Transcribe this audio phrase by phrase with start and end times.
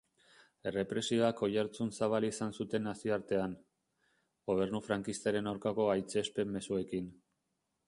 [0.69, 3.53] Errepresioak oihartzun zabala izan zuten nazioartean,
[4.51, 7.17] gobernu frankistaren aurkako gaitzespen-mezuekin.